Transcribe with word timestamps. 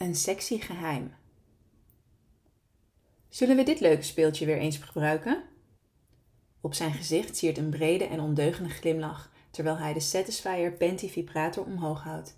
Een 0.00 0.14
sexy 0.14 0.58
geheim. 0.58 1.14
Zullen 3.28 3.56
we 3.56 3.62
dit 3.62 3.80
leuke 3.80 4.02
speeltje 4.02 4.46
weer 4.46 4.58
eens 4.58 4.76
gebruiken? 4.76 5.42
Op 6.60 6.74
zijn 6.74 6.92
gezicht 6.92 7.36
siert 7.36 7.58
een 7.58 7.70
brede 7.70 8.04
en 8.04 8.20
ondeugende 8.20 8.70
glimlach 8.70 9.30
terwijl 9.50 9.76
hij 9.76 9.92
de 9.92 10.00
Satisfyer 10.00 10.72
Panty 10.72 11.08
Vibrator 11.08 11.64
omhoog 11.64 12.02
houdt. 12.02 12.36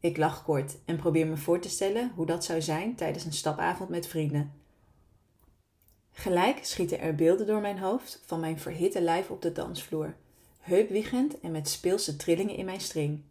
Ik 0.00 0.16
lach 0.16 0.44
kort 0.44 0.76
en 0.84 0.96
probeer 0.96 1.26
me 1.26 1.36
voor 1.36 1.60
te 1.60 1.68
stellen 1.68 2.12
hoe 2.14 2.26
dat 2.26 2.44
zou 2.44 2.62
zijn 2.62 2.94
tijdens 2.94 3.24
een 3.24 3.32
stapavond 3.32 3.88
met 3.88 4.06
vrienden. 4.06 4.52
Gelijk 6.10 6.64
schieten 6.64 7.00
er 7.00 7.14
beelden 7.14 7.46
door 7.46 7.60
mijn 7.60 7.78
hoofd 7.78 8.22
van 8.26 8.40
mijn 8.40 8.58
verhitte 8.58 9.00
lijf 9.00 9.30
op 9.30 9.42
de 9.42 9.52
dansvloer, 9.52 10.16
heupwiegend 10.60 11.40
en 11.40 11.50
met 11.50 11.68
speelse 11.68 12.16
trillingen 12.16 12.56
in 12.56 12.64
mijn 12.64 12.80
string. 12.80 13.22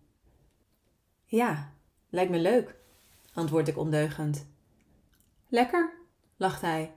Ja, 1.25 1.73
lijkt 2.09 2.31
me 2.31 2.39
leuk, 2.39 2.75
antwoord 3.37 3.67
ik 3.67 3.77
ondeugend. 3.77 4.47
Lekker, 5.47 5.93
lacht 6.37 6.61
hij. 6.61 6.93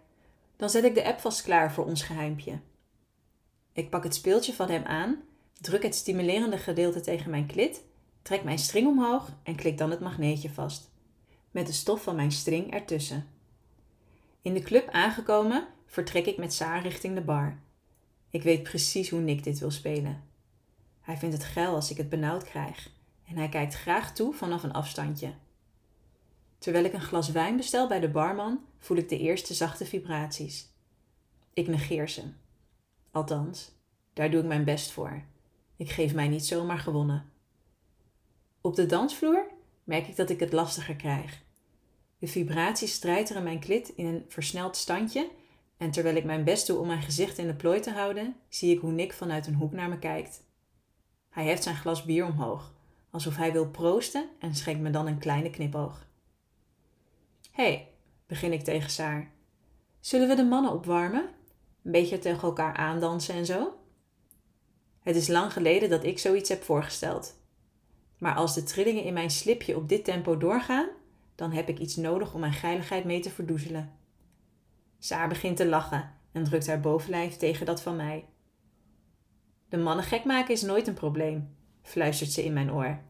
Dan 0.56 0.70
zet 0.70 0.84
ik 0.84 0.94
de 0.94 1.04
app 1.04 1.20
vast 1.20 1.42
klaar 1.42 1.72
voor 1.72 1.84
ons 1.84 2.02
geheimpje. 2.02 2.60
Ik 3.72 3.90
pak 3.90 4.04
het 4.04 4.14
speeltje 4.14 4.54
van 4.54 4.70
hem 4.70 4.84
aan, 4.84 5.22
druk 5.60 5.82
het 5.82 5.94
stimulerende 5.94 6.58
gedeelte 6.58 7.00
tegen 7.00 7.30
mijn 7.30 7.46
klit, 7.46 7.84
trek 8.22 8.44
mijn 8.44 8.58
string 8.58 8.86
omhoog 8.86 9.28
en 9.42 9.54
klik 9.54 9.78
dan 9.78 9.90
het 9.90 10.00
magneetje 10.00 10.50
vast, 10.50 10.90
met 11.50 11.66
de 11.66 11.72
stof 11.72 12.02
van 12.02 12.16
mijn 12.16 12.32
string 12.32 12.72
ertussen. 12.72 13.26
In 14.42 14.54
de 14.54 14.62
club 14.62 14.88
aangekomen, 14.88 15.66
vertrek 15.86 16.26
ik 16.26 16.36
met 16.36 16.52
Saar 16.52 16.82
richting 16.82 17.14
de 17.14 17.22
bar. 17.22 17.58
Ik 18.30 18.42
weet 18.42 18.62
precies 18.62 19.10
hoe 19.10 19.20
Nick 19.20 19.44
dit 19.44 19.58
wil 19.58 19.70
spelen. 19.70 20.22
Hij 21.00 21.16
vindt 21.16 21.34
het 21.34 21.44
geil 21.44 21.74
als 21.74 21.90
ik 21.90 21.96
het 21.96 22.08
benauwd 22.08 22.44
krijg 22.44 22.90
en 23.28 23.36
hij 23.36 23.48
kijkt 23.48 23.74
graag 23.74 24.12
toe 24.12 24.34
vanaf 24.34 24.62
een 24.62 24.72
afstandje. 24.72 25.32
Terwijl 26.60 26.84
ik 26.84 26.92
een 26.92 27.00
glas 27.00 27.30
wijn 27.30 27.56
bestel 27.56 27.88
bij 27.88 28.00
de 28.00 28.08
barman, 28.08 28.64
voel 28.78 28.96
ik 28.96 29.08
de 29.08 29.18
eerste 29.18 29.54
zachte 29.54 29.86
vibraties. 29.86 30.68
Ik 31.54 31.66
negeer 31.66 32.08
ze. 32.08 32.22
Althans, 33.10 33.72
daar 34.12 34.30
doe 34.30 34.40
ik 34.40 34.46
mijn 34.46 34.64
best 34.64 34.90
voor. 34.90 35.22
Ik 35.76 35.90
geef 35.90 36.14
mij 36.14 36.28
niet 36.28 36.46
zomaar 36.46 36.78
gewonnen. 36.78 37.32
Op 38.60 38.74
de 38.74 38.86
dansvloer 38.86 39.46
merk 39.84 40.08
ik 40.08 40.16
dat 40.16 40.30
ik 40.30 40.40
het 40.40 40.52
lastiger 40.52 40.96
krijg. 40.96 41.42
De 42.18 42.26
vibraties 42.26 42.92
strijteren 42.92 43.42
mijn 43.42 43.60
klit 43.60 43.88
in 43.88 44.06
een 44.06 44.24
versneld 44.28 44.76
standje 44.76 45.30
en 45.76 45.90
terwijl 45.90 46.16
ik 46.16 46.24
mijn 46.24 46.44
best 46.44 46.66
doe 46.66 46.78
om 46.78 46.86
mijn 46.86 47.02
gezicht 47.02 47.38
in 47.38 47.46
de 47.46 47.54
plooi 47.54 47.80
te 47.80 47.90
houden, 47.90 48.36
zie 48.48 48.74
ik 48.74 48.80
hoe 48.80 48.92
Nick 48.92 49.12
vanuit 49.12 49.46
een 49.46 49.54
hoek 49.54 49.72
naar 49.72 49.88
me 49.88 49.98
kijkt. 49.98 50.42
Hij 51.28 51.46
heft 51.46 51.62
zijn 51.62 51.76
glas 51.76 52.04
bier 52.04 52.24
omhoog, 52.24 52.74
alsof 53.10 53.36
hij 53.36 53.52
wil 53.52 53.70
proosten 53.70 54.28
en 54.38 54.54
schenkt 54.54 54.80
me 54.80 54.90
dan 54.90 55.06
een 55.06 55.18
kleine 55.18 55.50
knipoog. 55.50 56.08
Hey, 57.50 57.88
begin 58.26 58.52
ik 58.52 58.64
tegen 58.64 58.90
Saar. 58.90 59.30
Zullen 60.00 60.28
we 60.28 60.34
de 60.34 60.44
mannen 60.44 60.72
opwarmen? 60.72 61.28
Een 61.82 61.92
beetje 61.92 62.18
tegen 62.18 62.42
elkaar 62.42 62.76
aandansen 62.76 63.34
en 63.34 63.46
zo? 63.46 63.78
Het 65.00 65.16
is 65.16 65.28
lang 65.28 65.52
geleden 65.52 65.90
dat 65.90 66.04
ik 66.04 66.18
zoiets 66.18 66.48
heb 66.48 66.62
voorgesteld. 66.62 67.38
Maar 68.18 68.34
als 68.34 68.54
de 68.54 68.62
trillingen 68.62 69.04
in 69.04 69.12
mijn 69.12 69.30
slipje 69.30 69.76
op 69.76 69.88
dit 69.88 70.04
tempo 70.04 70.36
doorgaan, 70.36 70.88
dan 71.34 71.52
heb 71.52 71.68
ik 71.68 71.78
iets 71.78 71.96
nodig 71.96 72.34
om 72.34 72.40
mijn 72.40 72.52
geiligheid 72.52 73.04
mee 73.04 73.20
te 73.20 73.30
verdoezelen. 73.30 73.92
Saar 74.98 75.28
begint 75.28 75.56
te 75.56 75.66
lachen 75.66 76.14
en 76.32 76.44
drukt 76.44 76.66
haar 76.66 76.80
bovenlijf 76.80 77.36
tegen 77.36 77.66
dat 77.66 77.82
van 77.82 77.96
mij. 77.96 78.28
De 79.68 79.76
mannen 79.76 80.04
gek 80.04 80.24
maken 80.24 80.54
is 80.54 80.62
nooit 80.62 80.86
een 80.86 80.94
probleem, 80.94 81.56
fluistert 81.82 82.30
ze 82.30 82.44
in 82.44 82.52
mijn 82.52 82.72
oor. 82.72 83.00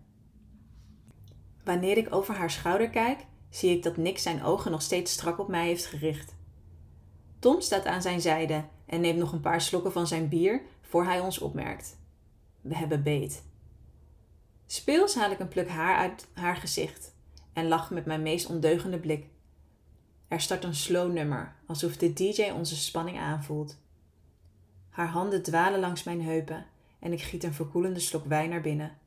Wanneer 1.65 1.97
ik 1.97 2.15
over 2.15 2.35
haar 2.35 2.51
schouder 2.51 2.91
kijk, 2.91 3.27
zie 3.51 3.77
ik 3.77 3.83
dat 3.83 3.97
Nick 3.97 4.19
zijn 4.19 4.43
ogen 4.43 4.71
nog 4.71 4.83
steeds 4.83 5.13
strak 5.13 5.39
op 5.39 5.49
mij 5.49 5.67
heeft 5.67 5.87
gericht. 5.87 6.35
Tom 7.39 7.61
staat 7.61 7.87
aan 7.87 8.03
zijn 8.03 8.21
zijde 8.21 8.65
en 8.87 9.01
neemt 9.01 9.19
nog 9.19 9.33
een 9.33 9.41
paar 9.41 9.61
slokken 9.61 9.93
van 9.93 10.07
zijn 10.07 10.29
bier 10.29 10.63
voor 10.81 11.05
hij 11.05 11.21
ons 11.21 11.39
opmerkt. 11.39 11.99
We 12.61 12.77
hebben 12.77 13.03
beet. 13.03 13.43
Speels 14.67 15.15
haal 15.15 15.31
ik 15.31 15.39
een 15.39 15.49
pluk 15.49 15.69
haar 15.69 15.97
uit 15.97 16.27
haar 16.33 16.57
gezicht 16.57 17.15
en 17.53 17.69
lach 17.69 17.91
met 17.91 18.07
mijn 18.07 18.23
meest 18.23 18.47
ondeugende 18.47 18.99
blik. 18.99 19.27
Er 20.29 20.41
start 20.41 20.65
een 20.65 20.75
slow 20.75 21.13
nummer, 21.13 21.57
alsof 21.67 21.97
de 21.97 22.13
DJ 22.13 22.51
onze 22.51 22.77
spanning 22.77 23.19
aanvoelt. 23.19 23.79
Haar 24.91 25.09
handen 25.09 25.43
dwalen 25.43 25.81
langs 25.81 26.03
mijn 26.03 26.23
heupen 26.23 26.67
en 26.99 27.13
ik 27.13 27.23
giet 27.23 27.45
een 27.45 27.55
verkoelende 27.55 28.01
slok 28.01 28.25
wijn 28.25 28.51
naar 28.51 28.61
binnen. 28.61 28.99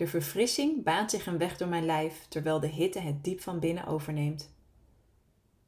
De 0.00 0.06
verfrissing 0.06 0.82
baant 0.82 1.10
zich 1.10 1.26
een 1.26 1.38
weg 1.38 1.56
door 1.56 1.68
mijn 1.68 1.84
lijf 1.84 2.26
terwijl 2.28 2.60
de 2.60 2.66
hitte 2.66 2.98
het 2.98 3.24
diep 3.24 3.40
van 3.40 3.58
binnen 3.58 3.86
overneemt. 3.86 4.54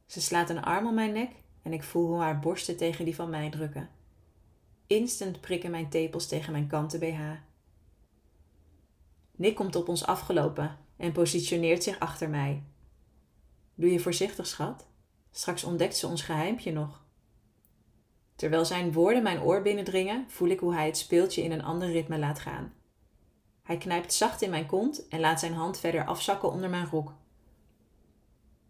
Ze 0.07 0.21
slaat 0.21 0.51
een 0.51 0.63
arm 0.63 0.87
om 0.87 0.95
mijn 0.95 1.13
nek 1.13 1.31
en 1.63 1.73
ik 1.73 1.83
voel 1.83 2.07
hoe 2.07 2.21
haar 2.21 2.39
borsten 2.39 2.77
tegen 2.77 3.05
die 3.05 3.15
van 3.15 3.31
mij 3.31 3.51
drukken. 3.51 3.91
Instant 4.87 5.41
prikken 5.41 5.71
mijn 5.71 5.89
tepels 5.89 6.27
tegen 6.27 6.53
mijn 6.53 6.67
kanten 6.67 7.01
BH. 7.01 7.21
Nick 9.37 9.55
komt 9.55 9.77
op 9.77 9.89
ons 9.89 10.07
afgelopen 10.07 10.79
en 10.97 11.13
positioneert 11.13 11.83
zich 11.83 11.99
achter 11.99 12.29
mij. 12.29 12.63
Doe 13.75 13.93
je 13.93 14.01
voorzichtig, 14.01 14.47
schat. 14.47 14.87
Straks 15.31 15.65
ontdekt 15.65 15.97
ze 15.97 16.07
ons 16.07 16.23
geheimpje 16.23 16.73
nog. 16.73 17.05
Terwijl 18.37 18.65
zijn 18.65 18.93
woorden 18.93 19.23
mijn 19.23 19.41
oor 19.41 19.63
binnendringen, 19.63 20.25
voel 20.29 20.49
ik 20.49 20.61
hoe 20.61 20.75
hij 20.75 20.87
het 20.87 20.97
speeltje 20.97 21.43
in 21.43 21.53
een 21.53 21.65
ander 21.65 21.91
ritme 21.91 22.19
laat 22.19 22.39
gaan. 22.39 22.73
Hij 23.63 23.77
knijpt 23.77 24.13
zacht 24.13 24.43
in 24.43 24.51
mijn 24.51 24.67
kont 24.67 25.09
en 25.09 25.21
laat 25.21 25.41
zijn 25.41 25.55
hand 25.55 25.79
verder 25.79 26.05
afzakken 26.05 26.53
onder 26.53 26.71
mijn 26.71 26.87
rok. 26.87 27.15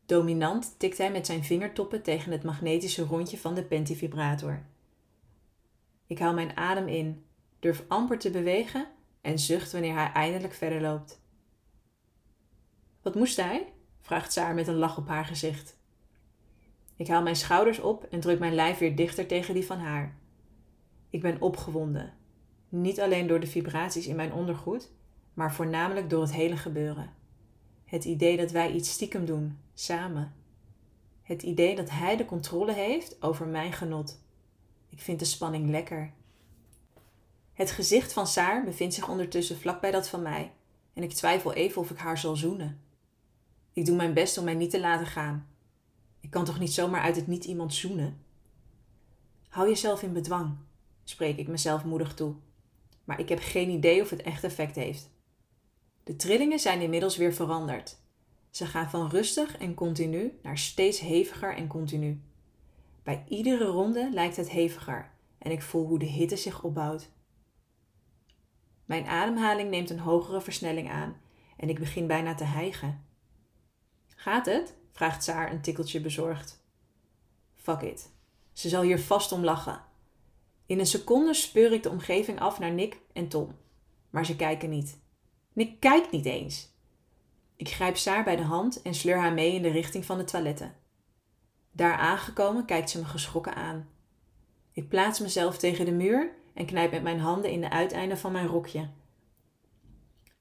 Dominant 0.07 0.75
tikt 0.79 0.99
hij 0.99 1.11
met 1.11 1.27
zijn 1.27 1.45
vingertoppen 1.45 2.03
tegen 2.03 2.33
het 2.33 2.45
magnetische 2.45 3.03
rondje 3.03 3.39
van 3.39 3.55
de 3.55 3.65
pentivibrator. 3.65 4.63
Ik 6.07 6.19
haal 6.19 6.35
mijn 6.35 6.57
adem 6.57 6.89
in, 6.89 7.25
durf 7.59 7.85
amper 7.89 8.19
te 8.19 8.31
bewegen 8.31 8.87
en 9.21 9.39
zucht 9.39 9.73
wanneer 9.73 9.95
hij 9.95 10.13
eindelijk 10.13 10.55
verder 10.55 10.81
loopt. 10.81 11.21
Wat 13.03 13.15
moest 13.15 13.37
hij? 13.37 13.73
vraagt 14.01 14.33
Saar 14.33 14.55
met 14.55 14.67
een 14.67 14.75
lach 14.75 14.99
op 14.99 15.09
haar 15.09 15.25
gezicht. 15.25 15.77
Ik 16.97 17.09
haal 17.09 17.23
mijn 17.23 17.37
schouders 17.37 17.81
op 17.81 18.05
en 18.05 18.21
druk 18.21 18.39
mijn 18.39 18.55
lijf 18.55 18.79
weer 18.79 18.97
dichter 18.97 19.27
tegen 19.27 19.55
die 19.55 19.67
van 19.67 19.79
haar. 19.79 20.17
Ik 21.11 21.21
ben 21.21 21.41
opgewonden, 21.41 22.13
niet 22.73 23.01
alleen 23.01 23.27
door 23.27 23.41
de 23.41 23.47
vibraties 23.47 24.07
in 24.07 24.17
mijn 24.17 24.33
ondergoed, 24.33 24.91
maar 25.35 25.55
voornamelijk 25.55 26.11
door 26.11 26.23
het 26.23 26.33
hele 26.33 26.57
gebeuren. 26.57 27.13
Het 27.85 28.05
idee 28.05 28.37
dat 28.37 28.51
wij 28.51 28.73
iets 28.73 28.91
stiekem 28.91 29.25
doen, 29.25 29.59
samen. 29.75 30.35
Het 31.23 31.43
idee 31.43 31.77
dat 31.77 31.91
hij 31.91 32.17
de 32.17 32.25
controle 32.25 32.73
heeft 32.73 33.23
over 33.23 33.47
mijn 33.47 33.73
genot. 33.73 34.21
Ik 34.89 35.01
vind 35.01 35.19
de 35.19 35.25
spanning 35.25 35.71
lekker. 35.71 36.13
Het 37.53 37.71
gezicht 37.71 38.13
van 38.13 38.27
Saar 38.27 38.65
bevindt 38.65 38.95
zich 38.95 39.09
ondertussen 39.09 39.59
vlak 39.59 39.81
bij 39.81 39.91
dat 39.91 40.09
van 40.09 40.23
mij 40.23 40.53
en 40.93 41.03
ik 41.03 41.13
twijfel 41.13 41.53
even 41.53 41.81
of 41.81 41.91
ik 41.91 41.99
haar 41.99 42.19
zal 42.19 42.37
zoenen. 42.37 42.81
Ik 43.73 43.87
doe 43.87 43.97
mijn 43.97 44.15
best 44.15 44.39
om 44.39 44.45
mij 44.45 44.55
niet 44.55 44.71
te 44.71 44.81
laten 44.81 45.07
gaan. 45.07 45.49
Ik 46.21 46.31
kan 46.31 46.45
toch 46.45 46.59
niet 46.59 46.73
zomaar 46.73 47.01
uit 47.01 47.17
het 47.17 47.27
niet 47.27 47.45
iemand 47.45 47.75
zoenen? 47.75 48.21
Hou 49.49 49.69
jezelf 49.69 50.03
in 50.03 50.13
bedwang, 50.13 50.57
spreek 51.05 51.37
ik 51.37 51.49
mezelf 51.49 51.85
moedig 51.85 52.15
toe. 52.15 52.35
Maar 53.05 53.21
ik 53.21 53.29
heb 53.29 53.39
geen 53.43 53.71
idee 53.71 54.03
of 54.03 54.11
het 54.11 54.23
echt 54.23 54.45
effect 54.45 54.75
heeft. 54.75 55.11
De 56.05 56.17
trillingen 56.17 56.59
zijn 56.59 56.81
inmiddels 56.81 57.17
weer 57.17 57.35
veranderd. 57.35 58.01
Ze 58.51 58.67
gaan 58.67 58.91
van 58.91 59.09
rustig 59.09 59.59
en 59.59 59.75
continu 59.75 60.39
naar 60.43 60.59
steeds 60.59 61.01
heviger 61.01 61.57
en 61.57 61.67
continu. 61.67 62.21
Bij 63.03 63.25
iedere 63.29 63.65
ronde 63.65 64.11
lijkt 64.13 64.37
het 64.37 64.51
heviger 64.51 65.11
en 65.39 65.51
ik 65.51 65.63
voel 65.63 65.87
hoe 65.87 65.99
de 65.99 66.05
hitte 66.05 66.37
zich 66.37 66.63
opbouwt. 66.63 67.11
Mijn 68.85 69.07
ademhaling 69.07 69.71
neemt 69.71 69.91
een 69.91 69.99
hogere 69.99 70.41
versnelling 70.41 70.91
aan 70.91 71.17
en 71.57 71.69
ik 71.69 71.79
begin 71.79 72.07
bijna 72.07 72.35
te 72.35 72.45
hijgen. 72.45 73.05
Gaat 74.07 74.47
het? 74.47 74.75
vraagt 74.93 75.25
Saar 75.25 75.53
een 75.53 75.61
tikkeltje 75.61 76.01
bezorgd. 76.01 76.65
Fuck 77.55 77.81
it. 77.81 78.11
Ze 78.53 78.69
zal 78.69 78.83
hier 78.83 79.01
vast 79.01 79.33
om 79.33 79.45
lachen. 79.45 79.85
In 80.73 80.79
een 80.79 80.87
seconde 80.87 81.35
speur 81.35 81.73
ik 81.73 81.83
de 81.83 81.91
omgeving 81.91 82.41
af 82.41 82.59
naar 82.59 82.73
Nick 82.73 83.01
en 83.13 83.29
Tom. 83.29 83.57
Maar 84.11 84.27
ze 84.27 84.37
kijken 84.37 84.71
niet. 84.71 84.99
Nick 85.53 85.81
kijkt 85.81 86.11
niet 86.11 86.25
eens. 86.25 86.69
Ik 87.57 87.69
grijp 87.69 87.97
Saar 87.97 88.25
bij 88.25 88.37
de 88.37 88.43
hand 88.43 88.83
en 88.83 88.95
sleur 88.95 89.19
haar 89.19 89.33
mee 89.33 89.55
in 89.55 89.63
de 89.63 89.69
richting 89.69 90.05
van 90.05 90.19
de 90.19 90.25
toiletten. 90.25 90.75
Daar 91.73 91.97
aangekomen 91.97 92.65
kijkt 92.65 92.91
ze 92.91 92.99
me 92.99 93.05
geschrokken 93.05 93.55
aan. 93.55 93.89
Ik 94.73 94.89
plaats 94.89 95.21
mezelf 95.21 95.59
tegen 95.59 95.85
de 95.85 95.93
muur 95.93 96.33
en 96.55 96.67
knijp 96.67 96.91
met 96.91 97.03
mijn 97.03 97.21
handen 97.21 97.51
in 97.51 97.61
de 97.61 97.71
uiteinden 97.71 98.19
van 98.19 98.33
mijn 98.33 98.47
rokje. 98.47 98.89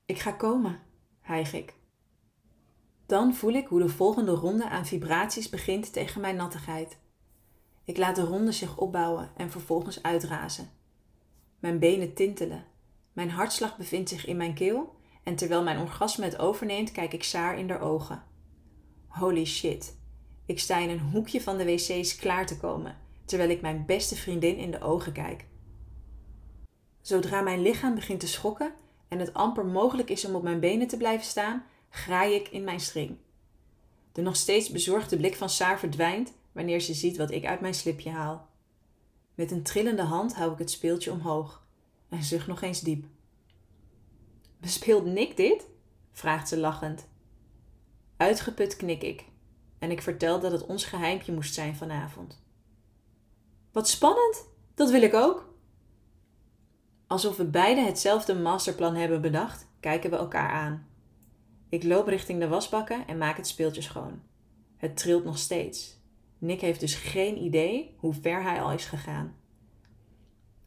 Ik 0.05 0.19
ga 0.19 0.31
komen, 0.31 0.79
hijg 1.21 1.53
ik. 1.53 1.73
Dan 3.05 3.33
voel 3.33 3.53
ik 3.53 3.67
hoe 3.67 3.79
de 3.79 3.89
volgende 3.89 4.31
ronde 4.31 4.69
aan 4.69 4.85
vibraties 4.85 5.49
begint 5.49 5.93
tegen 5.93 6.21
mijn 6.21 6.35
nattigheid. 6.35 6.99
Ik 7.85 7.97
laat 7.97 8.15
de 8.15 8.21
ronde 8.21 8.51
zich 8.51 8.77
opbouwen 8.77 9.31
en 9.37 9.51
vervolgens 9.51 10.03
uitrazen. 10.03 10.69
Mijn 11.59 11.79
benen 11.79 12.13
tintelen. 12.13 12.65
Mijn 13.13 13.29
hartslag 13.29 13.77
bevindt 13.77 14.09
zich 14.09 14.25
in 14.25 14.37
mijn 14.37 14.53
keel 14.53 14.95
en 15.23 15.35
terwijl 15.35 15.63
mijn 15.63 15.79
orgasme 15.79 16.25
het 16.25 16.39
overneemt, 16.39 16.91
kijk 16.91 17.13
ik 17.13 17.23
Saar 17.23 17.57
in 17.57 17.67
de 17.67 17.79
ogen. 17.79 18.23
Holy 19.07 19.45
shit. 19.45 19.97
Ik 20.45 20.59
sta 20.59 20.77
in 20.77 20.89
een 20.89 20.99
hoekje 20.99 21.41
van 21.41 21.57
de 21.57 21.65
wc's 21.65 22.15
klaar 22.15 22.45
te 22.45 22.57
komen, 22.57 22.97
terwijl 23.25 23.49
ik 23.49 23.61
mijn 23.61 23.85
beste 23.85 24.15
vriendin 24.15 24.57
in 24.57 24.71
de 24.71 24.81
ogen 24.81 25.11
kijk. 25.11 25.45
Zodra 27.01 27.41
mijn 27.41 27.61
lichaam 27.61 27.95
begint 27.95 28.19
te 28.19 28.27
schokken 28.27 28.73
en 29.07 29.19
het 29.19 29.33
amper 29.33 29.65
mogelijk 29.65 30.09
is 30.09 30.25
om 30.25 30.35
op 30.35 30.43
mijn 30.43 30.59
benen 30.59 30.87
te 30.87 30.97
blijven 30.97 31.25
staan, 31.25 31.65
graai 31.89 32.33
ik 32.33 32.47
in 32.47 32.63
mijn 32.63 32.79
string. 32.79 33.17
De 34.11 34.21
nog 34.21 34.35
steeds 34.35 34.69
bezorgde 34.69 35.17
blik 35.17 35.35
van 35.35 35.49
Saar 35.49 35.79
verdwijnt 35.79 36.33
wanneer 36.51 36.79
ze 36.79 36.93
ziet 36.93 37.17
wat 37.17 37.31
ik 37.31 37.45
uit 37.45 37.61
mijn 37.61 37.73
slipje 37.73 38.09
haal. 38.09 38.49
Met 39.35 39.51
een 39.51 39.63
trillende 39.63 40.01
hand 40.01 40.35
hou 40.35 40.51
ik 40.51 40.57
het 40.57 40.71
speeltje 40.71 41.11
omhoog 41.11 41.65
en 42.09 42.23
zucht 42.23 42.47
nog 42.47 42.61
eens 42.61 42.81
diep. 42.81 43.05
Bespeelt 44.57 45.05
Nick 45.05 45.37
dit? 45.37 45.67
vraagt 46.11 46.47
ze 46.47 46.57
lachend. 46.57 47.07
Uitgeput 48.17 48.75
knik 48.75 49.03
ik 49.03 49.25
en 49.79 49.91
ik 49.91 50.01
vertel 50.01 50.39
dat 50.39 50.51
het 50.51 50.65
ons 50.65 50.85
geheimpje 50.85 51.33
moest 51.33 51.53
zijn 51.53 51.75
vanavond. 51.75 52.41
Wat 53.71 53.89
spannend, 53.89 54.45
dat 54.73 54.91
wil 54.91 55.01
ik 55.01 55.13
ook. 55.13 55.53
Alsof 57.07 57.37
we 57.37 57.45
beiden 57.45 57.85
hetzelfde 57.85 58.35
masterplan 58.35 58.95
hebben 58.95 59.21
bedacht, 59.21 59.67
kijken 59.79 60.09
we 60.09 60.15
elkaar 60.15 60.49
aan. 60.49 60.87
Ik 61.69 61.83
loop 61.83 62.07
richting 62.07 62.39
de 62.39 62.47
wasbakken 62.47 63.07
en 63.07 63.17
maak 63.17 63.37
het 63.37 63.47
speeltje 63.47 63.81
schoon. 63.81 64.21
Het 64.77 64.97
trilt 64.97 65.23
nog 65.23 65.37
steeds. 65.37 66.00
Nick 66.41 66.61
heeft 66.61 66.79
dus 66.79 66.95
geen 66.95 67.43
idee 67.43 67.95
hoe 67.97 68.13
ver 68.13 68.43
hij 68.43 68.61
al 68.61 68.71
is 68.71 68.85
gegaan. 68.85 69.35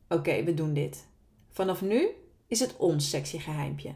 Oké, 0.09 0.45
we 0.45 0.55
doen 0.55 0.75
dit. 0.75 1.07
Vanaf 1.51 1.83
nu 1.83 2.09
is 2.47 2.61
het 2.61 2.77
ons 2.77 3.11
sexy 3.11 3.39
geheimpje. 3.39 3.95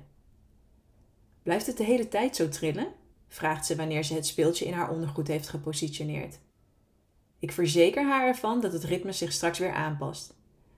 Blijft 1.43 1.67
het 1.67 1.77
de 1.77 1.85
hele 1.85 2.09
tijd 2.09 2.37
zo 2.37 2.49
trillen? 2.49 2.93
vraagt 3.29 3.67
ze 3.67 3.77
wanneer 3.77 4.05
ze 4.05 4.15
het 4.15 4.27
speeltje 4.27 4.65
in 4.65 4.73
haar 4.73 4.91
ondergoed 4.91 5.29
heeft 5.29 5.49
gepositioneerd. 5.49 6.39
Ik 7.39 7.53
verzeker 7.53 8.09
haar 8.09 8.27
ervan 8.27 8.61
dat 8.61 8.73
het 8.73 8.85
ritme 8.85 9.13
zich 9.13 9.33
straks 9.33 9.59
weer 9.59 9.73
aanpast. 9.73 10.35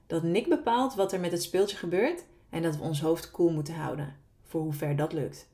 Dat 0.07 0.23
Nick 0.23 0.49
bepaalt 0.49 0.95
wat 0.95 1.13
er 1.13 1.21
met 1.21 1.33
het 1.33 1.43
speeltje 1.43 1.77
gebeurt 1.77 2.25
en 2.51 2.63
dat 2.63 2.77
we 2.77 2.83
ons 2.83 3.01
hoofd 3.01 3.31
koel 3.31 3.51
moeten 3.51 3.75
houden, 3.75 4.17
voor 4.43 4.61
hoe 4.61 4.73
ver 4.73 4.97
dat 4.97 5.13
lukt. 5.13 5.49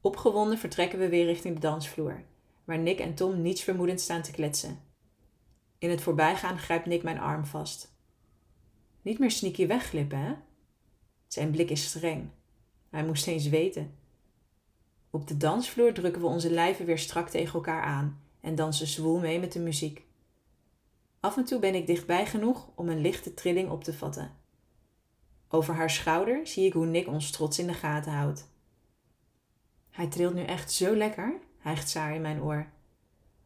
Opgewonden 0.00 0.58
vertrekken 0.58 0.98
we 0.98 1.08
weer 1.08 1.24
richting 1.24 1.54
de 1.54 1.60
dansvloer, 1.60 2.24
waar 2.68 2.78
Nick 2.78 2.98
en 2.98 3.14
Tom 3.14 3.42
niets 3.42 3.62
vermoedend 3.62 4.00
staan 4.00 4.22
te 4.22 4.30
kletsen. 4.30 4.78
In 5.78 5.90
het 5.90 6.00
voorbijgaan 6.00 6.58
grijpt 6.58 6.86
Nick 6.86 7.02
mijn 7.02 7.18
arm 7.18 7.44
vast. 7.44 7.94
Niet 9.02 9.18
meer 9.18 9.30
sneaky 9.30 9.66
wegglippen, 9.66 10.18
hè? 10.18 10.34
Zijn 11.26 11.50
blik 11.50 11.70
is 11.70 11.84
streng. 11.84 12.28
Hij 12.90 13.04
moest 13.04 13.26
eens 13.26 13.48
weten. 13.48 13.94
Op 15.10 15.28
de 15.28 15.36
dansvloer 15.36 15.92
drukken 15.92 16.22
we 16.22 16.28
onze 16.28 16.50
lijven 16.50 16.86
weer 16.86 16.98
strak 16.98 17.28
tegen 17.28 17.54
elkaar 17.54 17.82
aan 17.82 18.20
en 18.40 18.54
dansen 18.54 18.86
zwoel 18.86 19.18
mee 19.18 19.40
met 19.40 19.52
de 19.52 19.60
muziek. 19.60 20.04
Af 21.20 21.36
en 21.36 21.44
toe 21.44 21.58
ben 21.58 21.74
ik 21.74 21.86
dichtbij 21.86 22.26
genoeg 22.26 22.68
om 22.74 22.88
een 22.88 23.00
lichte 23.00 23.34
trilling 23.34 23.70
op 23.70 23.84
te 23.84 23.94
vatten. 23.94 24.36
Over 25.48 25.74
haar 25.74 25.90
schouder 25.90 26.46
zie 26.46 26.66
ik 26.66 26.72
hoe 26.72 26.86
Nick 26.86 27.06
ons 27.06 27.30
trots 27.30 27.58
in 27.58 27.66
de 27.66 27.74
gaten 27.74 28.12
houdt. 28.12 28.48
Hij 29.90 30.06
trilt 30.06 30.34
nu 30.34 30.42
echt 30.42 30.72
zo 30.72 30.96
lekker, 30.96 31.46
hijgt 31.68 31.88
Saar 31.88 32.14
in 32.14 32.20
mijn 32.20 32.42
oor. 32.42 32.66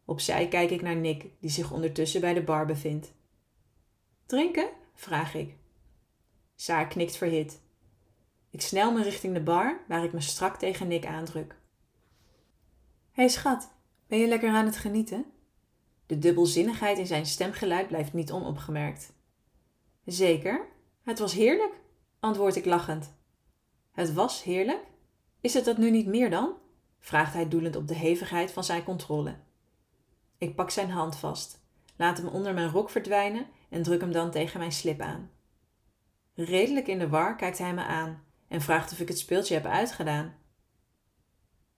Opzij 0.05 0.49
kijk 0.49 0.71
ik 0.71 0.83
naar 0.83 0.97
Nick, 0.97 1.27
die 1.41 1.51
zich 1.51 1.73
ondertussen 1.73 2.21
bij 2.21 2.35
de 2.35 2.43
bar 2.43 2.67
bevindt. 2.67 3.13
Drinken? 4.27 4.69
vraag 4.95 5.35
ik. 5.35 5.57
Saar 6.55 6.87
knikt 6.87 7.17
verhit. 7.17 7.61
Ik 8.51 8.61
snel 8.61 8.93
me 8.93 9.03
richting 9.03 9.35
de 9.35 9.43
bar, 9.43 9.85
waar 9.89 10.05
ik 10.05 10.13
me 10.13 10.21
strak 10.21 10.57
tegen 10.57 10.89
Nick 10.89 11.07
aandruk. 11.07 11.57
Hé 13.13 13.23
hey 13.23 13.29
schat, 13.29 13.71
ben 14.07 14.19
je 14.19 14.27
lekker 14.27 14.51
aan 14.51 14.67
het 14.67 14.77
genieten? 14.77 15.25
De 16.07 16.19
dubbelzinnigheid 16.19 16.99
in 16.99 17.07
zijn 17.07 17.27
stemgeluid 17.27 17.89
blijft 17.89 18.13
niet 18.13 18.33
onopgemerkt. 18.33 19.13
Zeker, 20.05 20.67
het 21.03 21.19
was 21.19 21.33
heerlijk, 21.33 21.81
antwoord 22.21 22.57
ik 22.57 22.65
lachend. 22.65 23.15
Het 23.93 24.13
was 24.13 24.43
heerlijk? 24.43 24.85
Is 25.41 25.55
het 25.55 25.65
dat 25.65 25.79
nu 25.79 25.91
niet 25.91 26.07
meer 26.07 26.31
dan? 26.31 26.62
Vraagt 27.03 27.33
hij 27.33 27.49
doelend 27.49 27.77
op 27.77 27.89
de 27.89 27.95
hevigheid 27.95 28.53
van 28.53 28.65
zijn 28.65 28.85
controle. 28.85 29.37
Ik 30.39 30.55
pak 30.55 30.71
zijn 30.71 30.91
hand 30.91 31.17
vast, 31.17 31.61
laat 31.97 32.17
hem 32.17 32.27
onder 32.27 32.55
mijn 32.55 32.71
rok 32.71 32.91
verdwijnen 32.91 33.47
en 33.69 33.83
druk 33.83 34.01
hem 34.01 34.13
dan 34.13 34.31
tegen 34.31 34.59
mijn 34.59 34.73
slip 34.73 35.01
aan. 35.01 35.31
Redelijk 36.35 36.87
in 36.87 36.99
de 36.99 37.09
war 37.09 37.37
kijkt 37.37 37.59
hij 37.59 37.75
me 37.75 37.85
aan 37.85 38.25
en 38.49 38.61
vraagt 38.61 38.93
of 38.93 39.01
ik 39.01 39.09
het 39.09 39.19
speeltje 39.19 39.55
heb 39.55 39.67
uitgedaan. 39.67 40.35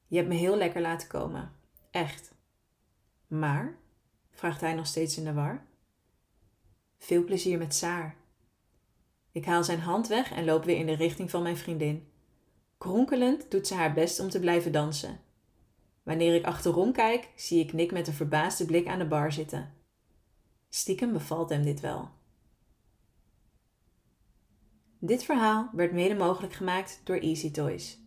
Je 0.07 0.17
hebt 0.17 0.29
me 0.29 0.35
heel 0.35 0.57
lekker 0.57 0.81
laten 0.81 1.09
komen, 1.09 1.53
echt. 1.91 2.35
Maar, 3.27 3.79
vraagt 4.31 4.61
hij 4.61 4.75
nog 4.75 4.87
steeds 4.87 5.17
in 5.17 5.25
de 5.25 5.33
war. 5.33 5.67
Veel 6.99 7.25
plezier 7.25 7.59
met 7.59 7.75
Saar. 7.75 8.17
Ik 9.33 9.45
haal 9.45 9.65
zijn 9.65 9.81
hand 9.81 10.07
weg 10.07 10.33
en 10.33 10.45
loop 10.45 10.65
weer 10.65 10.77
in 10.77 10.87
de 10.87 10.95
richting 10.95 11.31
van 11.31 11.43
mijn 11.43 11.57
vriendin. 11.57 12.13
Kronkelend 12.85 13.51
doet 13.51 13.67
ze 13.67 13.75
haar 13.75 13.93
best 13.93 14.21
om 14.21 14.29
te 14.29 14.41
blijven 14.41 14.73
dansen. 14.73 15.21
Wanneer 16.03 16.35
ik 16.35 16.45
achterom 16.45 16.93
kijk, 16.93 17.29
zie 17.37 17.61
ik 17.61 17.73
Nick 17.73 17.93
met 17.93 18.07
een 18.07 18.13
verbaasde 18.13 18.65
blik 18.65 18.87
aan 18.87 18.99
de 18.99 19.07
bar 19.07 19.33
zitten. 19.33 19.75
Stiekem 20.69 21.13
bevalt 21.13 21.49
hem 21.49 21.63
dit 21.63 21.81
wel. 21.81 22.09
Dit 24.99 25.25
verhaal 25.25 25.71
werd 25.73 25.93
mede 25.93 26.15
mogelijk 26.15 26.53
gemaakt 26.53 27.01
door 27.05 27.17
Easy 27.17 27.51
Toys. 27.51 28.04